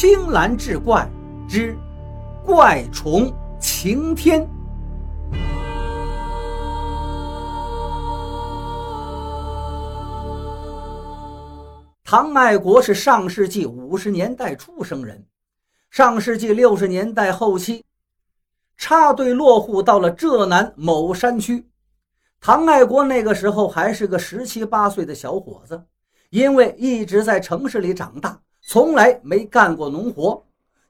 [0.00, 1.06] 青蓝志怪
[1.46, 1.76] 之
[2.42, 4.48] 怪虫晴天。
[12.02, 15.22] 唐爱国是上世纪五十年代出生人，
[15.90, 17.84] 上世纪六十年代后期
[18.78, 21.68] 插队落户到了浙南某山区。
[22.40, 25.84] 唐爱国那个时候还是个十七八岁的小伙子，
[26.30, 28.40] 因为一直在城市里长大，
[28.72, 30.40] 从来没干过农活，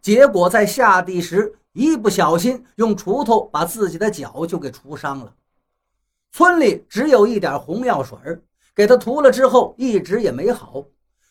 [0.02, 5.34] 结果在下地时一不小心用锄头把自己的脚就给锄伤了。
[6.30, 8.18] 村里只有一点红药水
[8.74, 10.84] 给他涂了之后一直也没好。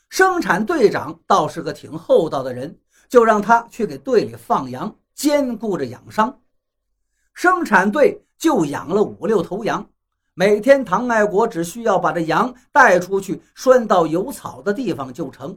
[0.10, 2.76] 生产队长倒是个挺厚道的人，
[3.08, 6.36] 就让他去给队里放羊，兼顾着养伤。
[7.36, 9.88] 生产队就养了五六头羊，
[10.34, 15.56] 每天唐爱国只需要把这羊带出去拴到有草的地方就成。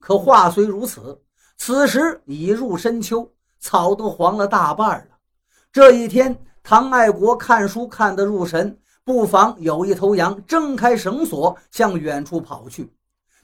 [0.00, 1.20] 可话虽如此，
[1.56, 5.16] 此时已入深秋，草都黄了大半了。
[5.72, 12.92] 这一天，唐爱国看书看得入神，不妨有一头羊挣开绳索向远处跑去。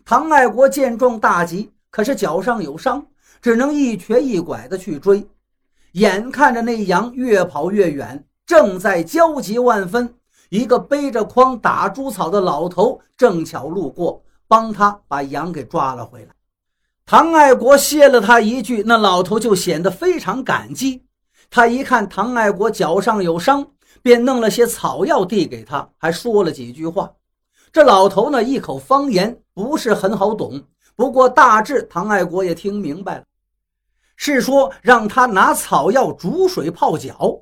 [0.04, 3.04] 唐爱国见状大急，可是脚上有伤，
[3.40, 5.26] 只能一瘸一拐的去追。
[5.92, 10.14] 眼看着那羊越跑越远，正在焦急万分，
[10.50, 16.33] 一个背着筐打猪草的老头正巧路过，帮他把羊给抓了回来。
[17.06, 21.04] 唐爱国谢了他一句，那老头就显得非常感激。
[21.50, 23.66] 他一看唐爱国脚上有伤，
[24.02, 27.12] 便弄了些草药递给他，还说了几句话。
[27.70, 30.62] 这老头呢，一口方言不是很好懂，
[30.96, 33.24] 不过大致唐爱国也听明白了，
[34.16, 37.38] 是说让他拿草药煮水泡脚。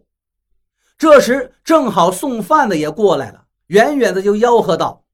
[0.98, 5.04] 这时正好送饭的也过来了，远远的就吆喝道：“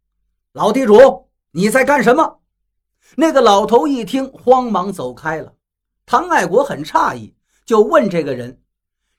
[0.54, 2.38] 老地主，你在干什么？”
[3.16, 5.52] 那个老头一听，慌忙走开了。
[6.06, 7.34] 唐爱国很诧异，
[7.66, 8.60] 就问这个人：“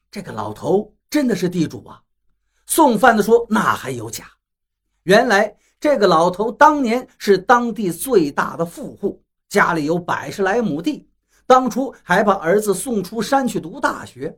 [0.09, 2.01] 这个老头真的是地主啊？”
[2.65, 4.25] 送饭的说：“那还有假，
[5.03, 11.08] 原来。”这个老头当年是当地最大的富户，家里有百十来亩地，
[11.47, 14.37] 当初还把儿子送出山去读大学。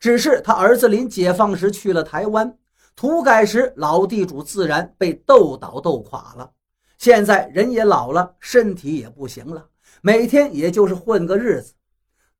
[0.00, 2.56] 只是他儿子临解放时去了台湾，
[2.96, 6.50] 土改时老地主自然被斗倒斗垮了。
[6.98, 9.64] 现在人也老了，身体也不行了，
[10.02, 11.72] 每天也就是混个日子。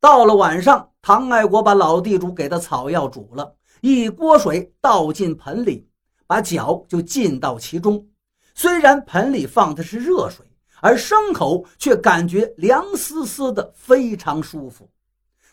[0.01, 5.89] 到了晚上，唐爱国把老地主给的草药煮了一锅水，倒进盆里，
[6.27, 8.05] 把脚就浸到其中。
[8.53, 10.45] 虽然盆里放的是热水，
[10.81, 14.91] 而伤口却感觉凉丝丝的，非常舒服。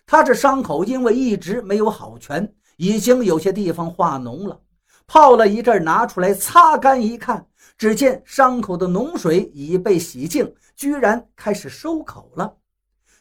[0.07, 4.59] 他这伤口因为一直没有好全，已经有些地方化脓了。
[5.07, 12.55] 泡了一阵，拿出来擦干一看，只见伤口的脓水已被洗净，居然开始收口了。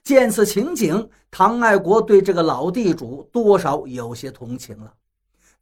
[0.03, 4.93] 见此情景，唐爱国对这个老地主多少有些同情了。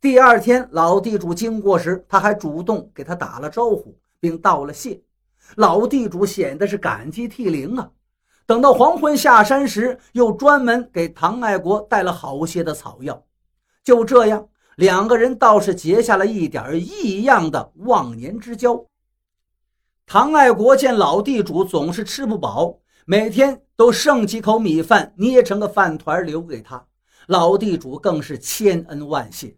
[0.00, 3.96] 第二天，老地主经过时，他还主动给他打了招呼。
[4.22, 5.02] 并道了谢，
[5.56, 7.90] 老地主显得是感激涕零啊。
[8.46, 13.20] 等到黄昏下山时，又专门给唐爱国带了好些的草药。
[13.82, 18.84] 就这样，两个人倒是结下了一点异样的忘年之交。
[20.06, 26.86] 唐爱国见老地主总是吃不饱，每天都剩几口米饭捏成个饭团留给他，
[27.26, 29.56] 老地主更是千恩万谢。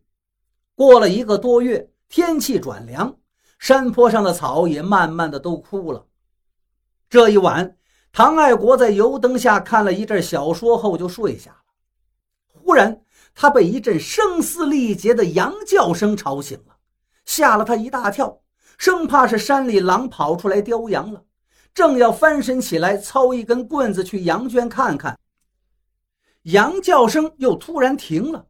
[0.75, 3.17] 过了一个多月，天气转凉。
[3.57, 6.05] 山坡上的草也慢慢的都枯了。
[7.09, 7.77] 这一晚，
[8.13, 11.57] 唐爱国在油灯下看了一阵小说后就睡下了。
[12.53, 13.01] 忽然，
[13.34, 16.77] 他被一阵声嘶力竭的羊叫声吵醒了，
[17.25, 18.41] 吓了他一大跳，
[18.78, 21.22] 生怕是山里狼跑出来叼羊了。
[21.75, 25.19] 正要翻身起来操一根棍子去羊圈看看，
[26.43, 28.47] 羊叫声又突然停了。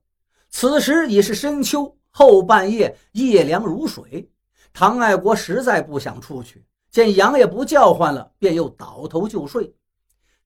[0.50, 4.30] 此时已是深秋后半夜，夜凉如水。
[4.74, 9.74] 唐爱国实在不想出去，见羊也不叫唤了，便又倒头就睡。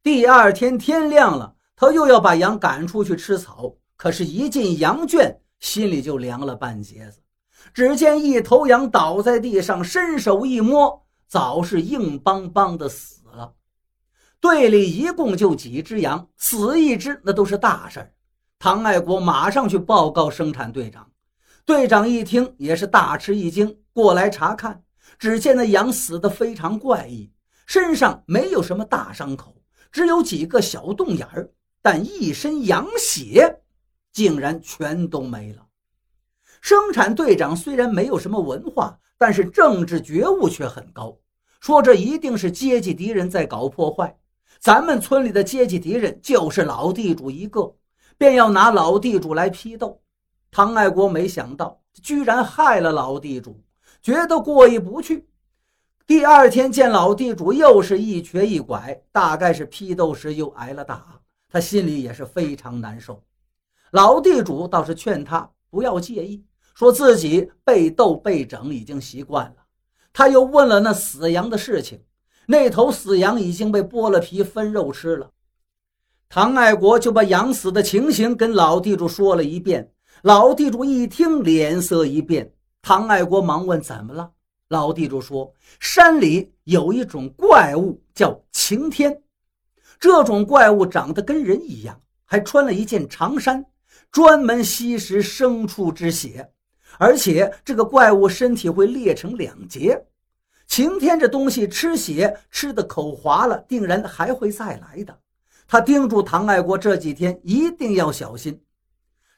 [0.01, 7.21] 第二天天亮了，他又要把羊赶出去吃草，可是，一进羊圈，心里就凉了半截子。
[7.75, 13.53] 只见一头羊倒在地上，伸手一摸，早是硬邦邦的死了。
[14.41, 18.15] 队里一共就几只羊，死一只那都是大事儿。
[18.61, 21.11] 唐爱国马上去报告生产队长。
[21.65, 24.81] 队长一听也是大吃一惊，过来查看，
[25.19, 27.33] 只见那羊死得非常怪异，
[27.67, 29.61] 身上没有什么大伤口，
[29.91, 31.51] 只有几个小洞眼儿，
[31.83, 33.61] 但一身羊血
[34.19, 35.65] 竟然全都没了。
[36.61, 41.17] 生产队长虽然没有什么文化，但是政治觉悟却很高，
[41.61, 44.19] 说这一定是阶级敌人在搞破坏。
[44.59, 47.73] 咱们村里的阶级敌人就是老地主一个，
[48.17, 50.03] 便要拿老地主来批斗。
[50.51, 53.63] 唐爱国没想到，居然害了老地主，
[54.03, 55.29] 觉得过意不去。
[56.09, 63.23] 第二天见老地主又是一瘸一拐，大概是批斗时又挨了打，他心里也是非常难受。
[63.93, 66.45] 老地主倒是劝他不要介意，
[66.75, 69.57] 说自己被斗被整已经习惯了。
[70.13, 72.03] 他又问了那死羊的事情，
[72.47, 75.31] 那头死羊已经被剥了皮分肉吃了。
[76.29, 79.93] 唐爱国就把羊死的情形跟老地主说了一遍。
[80.23, 82.53] 老地主一听，脸色一变。
[82.83, 84.33] 唐爱国忙问：“怎么了？”
[84.69, 89.23] 老地主说：“山里有一种怪物，叫晴天。
[90.01, 93.65] 这种怪物长得跟人一样，还穿了一件长衫，
[94.11, 96.51] 专门吸食牲畜之血。
[96.99, 100.05] 而且这个怪物身体会裂成两截。
[100.67, 105.19] 晴天这东西吃血吃的口滑了，定然还会再来的。”
[105.69, 108.61] 他叮嘱唐爱国这几天一定要小心。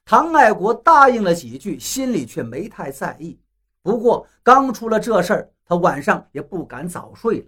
[0.04, 3.38] 唐爱国答应了几句，心里却没太在意。
[3.82, 7.46] 不过，刚出了这事儿，他晚上也不敢早睡了，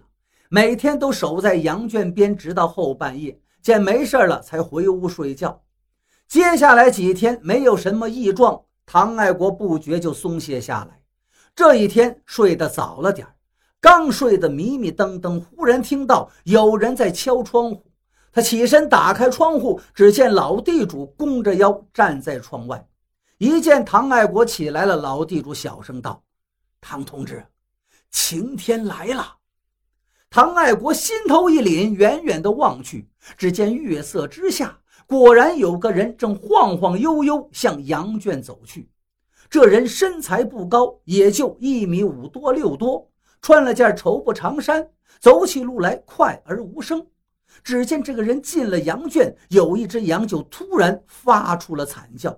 [0.49, 5.61] 每天都守在羊圈边，直到后半夜，见没事了才回屋睡觉。
[6.33, 10.99] 接下来几天没有什么异状，唐爱国不觉就松懈下来。
[11.55, 13.27] 这一天睡得早了点
[13.79, 17.85] 刚睡得迷迷瞪瞪，忽然听到有人在敲窗户。
[18.31, 22.83] 他起身打开窗户，只见老地主弓着腰站在窗外。
[23.37, 26.23] 一见唐爱国起来了，老地主小声道
[26.81, 27.45] ：“唐同志，
[28.09, 29.35] 晴天来了。”
[30.31, 33.07] 唐爱国心头一凛，远远的望去，
[33.37, 34.75] 只见月色之下，
[35.13, 38.89] 果然有个人正晃晃悠悠向羊圈走去。
[39.47, 43.07] 这人身材不高，也就一米五多六多，
[43.39, 44.89] 穿了件绸布长衫，
[45.19, 47.05] 走起路来快而无声。
[47.63, 52.35] 只见这个人进了羊圈，有一只羊就突然发出了惨叫。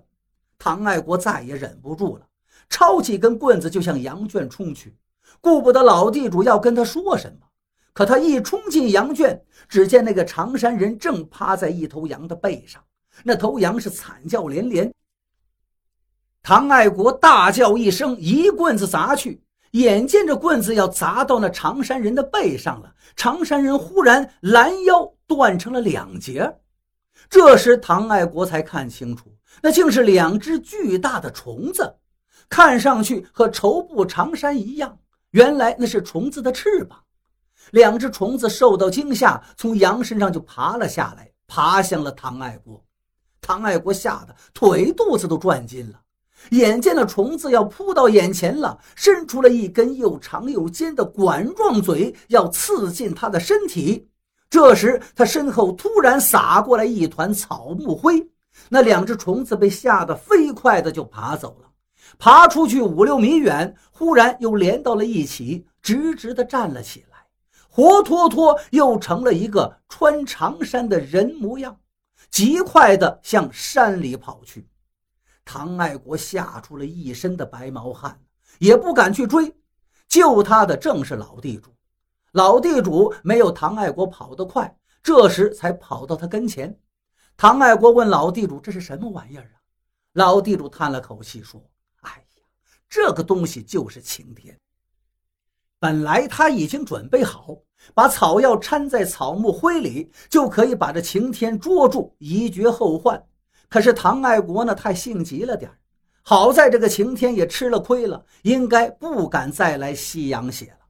[0.60, 2.28] 唐爱国再也忍不住了，
[2.70, 4.94] 抄起根棍子就向羊圈冲去，
[5.40, 7.48] 顾不得老地主要跟他说什么。
[7.96, 12.84] 可他一冲进羊圈，只见那个长山人正趴在一头羊的背上，
[13.24, 14.94] 那头羊是惨叫连连。
[16.44, 26.54] 唐爱国大叫一声，一棍子砸去，眼见着棍子要砸到那长山人的背上了，长山人忽然拦腰断成了两截。
[27.30, 29.32] 这时唐爱国才看清楚。
[29.62, 31.96] 那竟是两只巨大的虫子，
[32.50, 35.00] 看上去和绸布长衫一样。
[35.32, 37.00] 原来那是虫子的翅膀。
[37.72, 42.84] 两只虫子受到惊吓，从羊身上就爬了下来，爬向了唐爱国。
[43.42, 46.00] 唐爱国吓得腿肚子都转筋了。
[46.52, 54.08] 眼见那虫子要扑到眼前了，伸出了一根又长又尖的管状嘴，要刺进他的身体。
[54.50, 58.30] 这时他身后突然洒过来一团草木灰。
[58.70, 61.68] 那两只虫子被吓得飞快的就爬走了，
[62.18, 67.15] 爬出去五六米远，忽然又连到了一起，直直的站了起来，
[67.70, 71.80] 活脱脱又成了一个穿长衫的人模样，
[72.30, 74.68] 极快的向山里跑去。
[75.44, 78.20] 唐爱国吓出了一身的白毛汗，
[78.60, 79.54] 也不敢去追。
[80.08, 81.76] 救他的正是老地主，
[82.32, 84.74] 老地主没有唐爱国跑得快，
[85.04, 86.78] 这时才跑到他跟前。
[87.36, 89.60] 唐爱国问老地主：“这是什么玩意儿啊？”
[90.14, 91.62] 老地主叹了口气说
[92.02, 92.44] ：“哎呀，
[92.88, 94.58] 这个东西就是晴天。
[95.80, 97.58] 本来他已经准备好，
[97.94, 103.22] 把草药掺在草木灰里，就可以把这晴天捉住，以绝后患。
[103.70, 105.72] 可是唐爱国呢，太性急了点
[106.24, 110.86] 好在这个晴天也吃了亏了，应该不敢再来吸阳血了。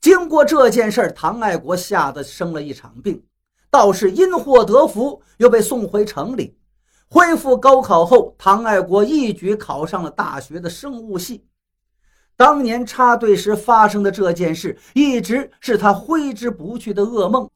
[0.00, 3.22] 经过这件事唐爱国吓得生了一场病。”
[3.70, 6.56] 倒是因祸得福，又被送回城里。
[7.10, 11.44] 恢复高考后，唐爱国一举考上了大学的生物系。
[12.38, 17.50] 当年插队时发生的这件事，一直是他挥之不去的噩梦。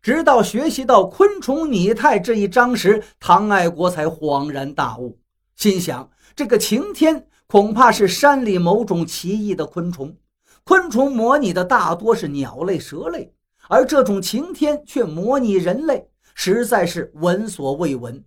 [0.00, 5.18] 直到学习到昆虫拟态这一章时，唐爱国才恍然大悟，
[5.56, 10.16] 心想：这个晴天恐怕是山里某种奇异的昆虫。
[10.62, 13.34] 昆虫模拟的大多是鸟类、蛇类。
[13.68, 18.22] 而这种晴天却模拟人类，实在是闻所未闻。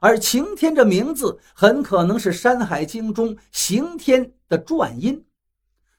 [0.00, 5.24] 而晴天这名字很可能是《山海经》中刑天的传音。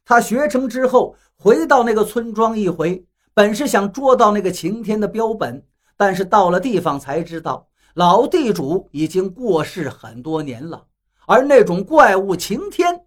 [0.06, 5.62] 他学成之后，回到那个村庄一回，本是想捉到那个晴天的标本，
[5.98, 10.86] 但是到了地方才知道，老地主已经过世很多年了，
[11.25, 13.06] 而那种怪物晴天，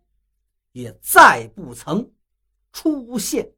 [0.73, 2.11] 也再不曾
[2.73, 3.51] 出现。